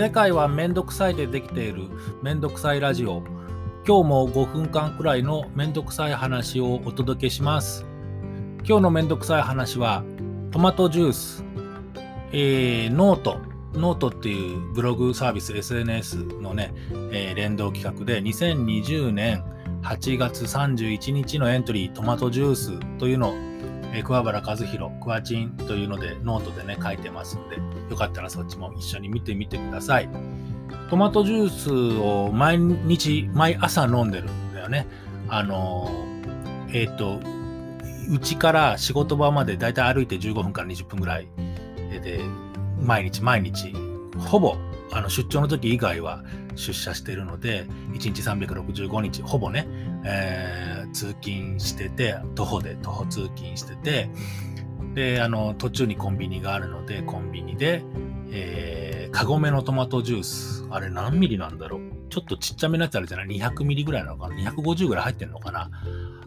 [0.00, 1.82] 世界はめんどくさいでできている
[2.22, 3.22] めんどくさいラジオ。
[3.86, 7.84] 今日も5分間くらいのめんどくさい話をお届けします。
[8.66, 10.02] 今日のめんどくさい話は
[10.52, 11.44] トマトジュース、
[12.32, 13.40] えー、ノート、
[13.74, 16.72] ノートっていうブログサービス SNS のね、
[17.12, 19.44] えー、連動企画で2020年
[19.82, 23.49] 8月31日のエントリートマトジュースというのを
[23.92, 27.56] え桑原和弘、クワチンというのでノートでね書いてますんで、
[27.90, 30.08] よかったらそっちも一緒に見てみてください。
[30.88, 34.86] トマトジュースを毎日、毎朝飲んでるんだよね。
[35.28, 35.90] あの
[36.72, 37.20] えっ、ー、と、
[38.10, 41.28] うちから仕事場までだいたい歩いて15分から20分ぐらい
[42.02, 42.20] で、
[42.80, 43.74] 毎日毎日、
[44.18, 44.56] ほぼ
[44.92, 49.66] あの出張の時以外は出社してるので、1日365日、ほぼね、
[50.04, 54.10] えー、通勤してて、徒歩で徒歩通勤してて、
[54.94, 57.82] で、あの、途中にコンビニがあるので、コンビニで、
[58.32, 65.70] えー、カゴメのトマトジュース、あれ何ミリなんだろうちょっとちっちゃめのやつあるじゃない ?200 ミリぐらいなのかな ?250 ぐらい入ってんのかな？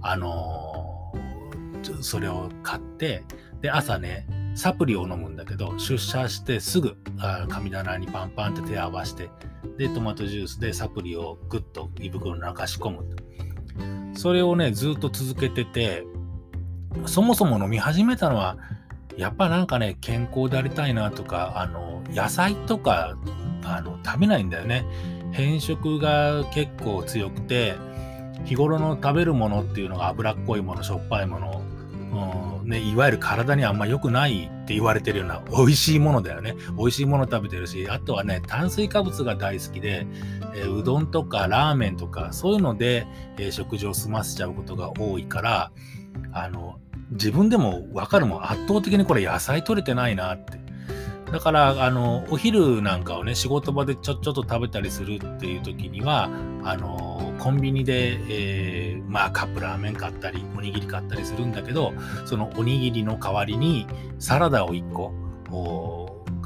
[0.00, 3.24] あのー、それを買って、
[3.60, 6.96] で、朝ね、サプリを飲むんだけど、出社してすぐ
[7.48, 9.30] 神棚にパンパンって手を合わせて、
[9.78, 13.16] で、トマトジュースでサプリをグッと胃袋に流し込む。
[14.14, 16.04] それをね、ずっと続けてて、
[17.06, 18.58] そもそも飲み始めたのは、
[19.16, 23.16] やっぱなんかね、健康でありたいなとか、あの、野菜とか、
[23.64, 24.84] あの、食べないんだよね。
[25.32, 27.74] 変色が結構強くて、
[28.44, 31.61] 日頃の食べるものっていうのが脂っこいもの、しょっぱいもの、
[32.12, 36.54] うんね、いわゆる体にあんま良くないって言われてるような美味しいものだよね。
[36.76, 40.06] 美味しいもの食べてるし、あとはね、炭水化物が大好きで、
[40.54, 43.06] え、うどんとかラーメンとか、そういうので、
[43.38, 45.72] え、食事を済ませちゃうことが多いから、
[46.32, 46.78] あの、
[47.12, 48.44] 自分でもわかるもん。
[48.44, 50.60] 圧倒的にこれ野菜取れてないなって。
[51.32, 56.28] だから、あの、お昼なんかをね、仕事場でちょちょっと食べたりするっていう時には、
[56.62, 57.11] あの、
[57.42, 61.92] コンビニで、えー、まあ、カップラーメン買ったり、おにぎり買ったりするんだけど、
[62.24, 63.88] そのおにぎりの代わりに、
[64.20, 65.12] サラダを1個、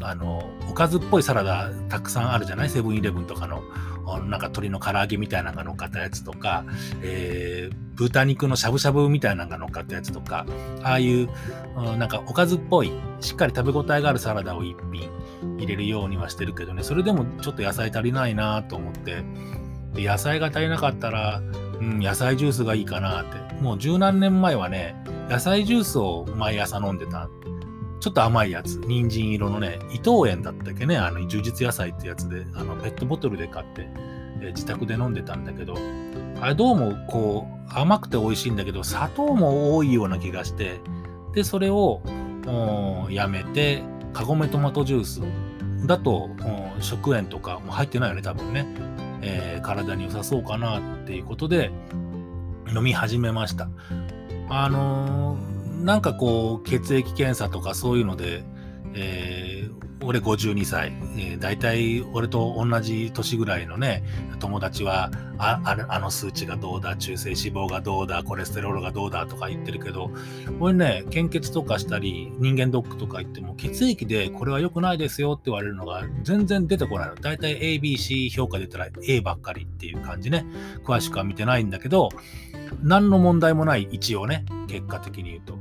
[0.01, 2.71] あの、おかずっぽいサラダたくさんあるじゃない？
[2.71, 3.62] セブンイレブンとかの。
[4.06, 6.65] なんか鶏の唐揚げみたいなのが乗っかったやつとか、
[7.03, 10.47] えー、豚肉のしゃぶしゃぶみたいなのが乗っかったやつとか、
[10.85, 11.29] ああいう、
[11.77, 15.11] うん、なんかおかずっぽい、しっかり食べ応えがあるサラダを一品
[15.59, 19.25] 入れるようにはしてるけどね、それでもちょっと野菜足りないなと思って、
[19.97, 21.43] で野菜が足りなかったら、
[21.81, 23.47] うん、野菜ジュースがいいかなって。
[23.61, 24.95] もう十何年前はね、
[25.29, 27.29] 野菜ジュースを毎朝飲んでた。
[28.01, 33.89] ちょっと甘いやつ、人参色のね、伊藤園だったっけね、あの、充実野菜ってやつで、あの、ペットボトルで買って、
[34.43, 35.75] え自宅で飲んでたんだけど、
[36.41, 40.79] あれどうもこう、甘くて美味しいんだけど、砂糖も多いような気がして、
[41.33, 42.03] で、それを、
[43.11, 45.23] やめて、カゴメトマトジュース
[45.87, 46.31] だと、
[46.81, 48.67] 食塩とかも入ってないよね、多分ね。
[49.26, 51.70] えー、体に良さそうかなっていうことで、
[52.75, 53.69] 飲み始めました。
[54.48, 55.56] あのー
[55.87, 58.44] なんかこう、血液検査とかそういうので、
[58.97, 64.03] えー、俺52歳、えー、大体俺と同じ年ぐらいのね、
[64.39, 70.11] 友達は、ああの数値がどうだ、中性脂肪がどうだ、コレステロールがどうだとか言ってるけど、
[70.61, 77.15] 俺ね、献血とかしたり、人間ドックとか言っても、血液でこれは良くないですよって言われるのが全然出てこないの。
[77.17, 80.47] 大体 ABC 評価出たら A ばっかりっていう感じね。
[80.85, 82.09] 詳しくは見てないんだけど、
[82.83, 85.59] 何の問題もない、一応ね、結果的に言うと。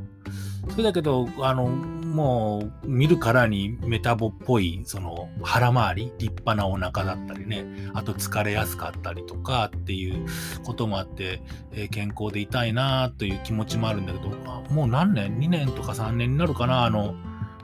[0.72, 1.70] それだけど、あの、
[2.16, 10.26] もう、見るからにメタボっぽい、その、腹回り、立派なお腹だったりね、あと疲れやすかったりとかっていう
[10.64, 11.42] こともあって、
[11.74, 14.30] えー、健康でいたいなという気持ちもあるんだけど、
[14.70, 16.86] もう何年 ?2 年とか3年になるかな？
[16.86, 17.16] あの、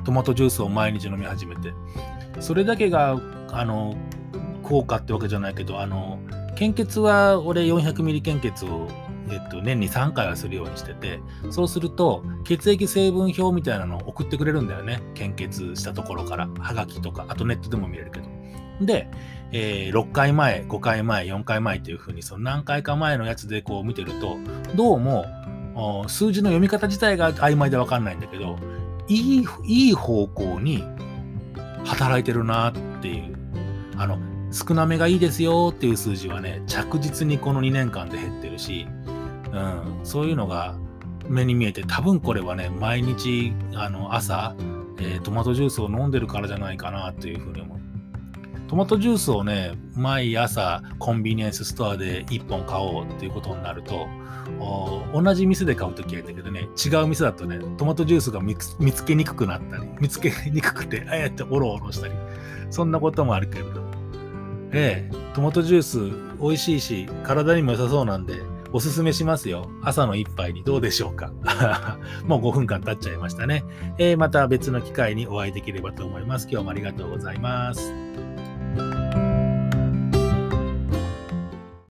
[0.04, 1.72] トマトジュースを毎日飲み始めて。
[2.40, 3.20] それだけが、
[3.52, 3.96] あの、
[4.64, 6.20] 効果ってわけじゃないけど、あの、
[6.56, 8.88] 献血は俺400ミリ献血を
[9.32, 11.20] えっと、年に3回はするようにしてて、
[11.50, 15.02] そうすると、血液成分表みたいなのを送ってくれるんだよね。
[15.14, 16.50] 献血したところから。
[16.60, 18.28] はがきとか、あとネットでも見れるけど。
[18.82, 19.10] で、
[19.52, 24.38] えー、6回前、5回前、4回前っていう風に、その何回か前のやつでこう見てると、
[24.76, 25.26] どうも、
[26.08, 28.58] 数字の読み方自体が曖昧でわかんないんだけど、
[29.08, 30.84] いい、いい方向に
[31.86, 33.38] 働いてるなっていう。
[33.98, 34.18] あの、
[34.52, 38.88] 少なめがいいですよっていう数字はね、着実にこの2年間で減ってるし、
[39.52, 40.76] うん、そういうのが
[41.28, 44.56] 目に見えて、多分これはね、毎日あの朝、
[45.00, 47.82] えー、トマトジュースを飲んでるからじゃないかなというふうに思う。
[48.68, 54.08] トマトジュースをね、毎朝コンビニエンスストアで1本買おうっていうことになると、
[55.14, 62.14] 同じ店で買うときはいいんだけどね、違う店だとね、トマトジュースが見つけにくくなったり、見つけにくくて、あえておろおろしたり、
[62.70, 63.92] そんなこともあるけれども、
[64.72, 66.00] ええ、トマトジュース
[66.42, 68.36] 美味しいし、体にも良さそうなんで、
[68.74, 69.70] おすすめしますよ。
[69.82, 71.32] 朝の一杯にどうでしょうか。
[72.26, 73.66] もう5分間経っちゃいましたね、
[73.98, 76.48] えー、また別の機会にお会いできればと思います。
[76.50, 77.94] 今日もありがとうございます。